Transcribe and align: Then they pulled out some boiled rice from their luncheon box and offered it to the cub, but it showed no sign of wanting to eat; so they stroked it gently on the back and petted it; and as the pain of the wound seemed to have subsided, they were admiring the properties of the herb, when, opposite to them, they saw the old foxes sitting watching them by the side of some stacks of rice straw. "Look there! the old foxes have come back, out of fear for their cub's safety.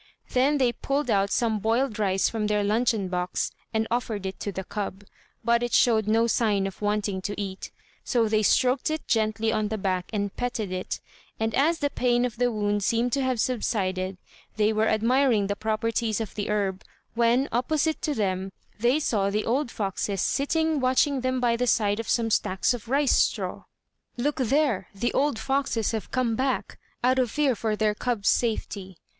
Then 0.29 0.57
they 0.57 0.71
pulled 0.73 1.11
out 1.11 1.29
some 1.29 1.59
boiled 1.59 1.99
rice 1.99 2.27
from 2.27 2.47
their 2.47 2.63
luncheon 2.63 3.07
box 3.07 3.51
and 3.71 3.87
offered 3.91 4.25
it 4.25 4.39
to 4.39 4.51
the 4.51 4.63
cub, 4.63 5.03
but 5.43 5.61
it 5.61 5.73
showed 5.73 6.07
no 6.07 6.25
sign 6.25 6.65
of 6.65 6.81
wanting 6.81 7.21
to 7.21 7.39
eat; 7.39 7.71
so 8.03 8.27
they 8.27 8.41
stroked 8.41 8.89
it 8.89 9.07
gently 9.07 9.51
on 9.53 9.67
the 9.67 9.77
back 9.77 10.09
and 10.11 10.35
petted 10.35 10.71
it; 10.71 10.99
and 11.39 11.53
as 11.53 11.77
the 11.77 11.91
pain 11.91 12.25
of 12.25 12.37
the 12.37 12.51
wound 12.51 12.83
seemed 12.83 13.13
to 13.13 13.21
have 13.21 13.39
subsided, 13.39 14.17
they 14.55 14.73
were 14.73 14.87
admiring 14.87 15.45
the 15.45 15.55
properties 15.55 16.19
of 16.19 16.33
the 16.33 16.49
herb, 16.49 16.83
when, 17.13 17.47
opposite 17.51 18.01
to 18.01 18.15
them, 18.15 18.51
they 18.79 18.99
saw 18.99 19.29
the 19.29 19.45
old 19.45 19.69
foxes 19.69 20.19
sitting 20.23 20.79
watching 20.79 21.21
them 21.21 21.39
by 21.39 21.55
the 21.55 21.67
side 21.67 21.99
of 21.99 22.09
some 22.09 22.31
stacks 22.31 22.73
of 22.73 22.89
rice 22.89 23.15
straw. 23.15 23.65
"Look 24.17 24.37
there! 24.37 24.87
the 24.95 25.13
old 25.13 25.37
foxes 25.37 25.91
have 25.91 26.09
come 26.09 26.35
back, 26.35 26.79
out 27.03 27.19
of 27.19 27.29
fear 27.29 27.53
for 27.53 27.75
their 27.75 27.93
cub's 27.93 28.29
safety. 28.29 28.97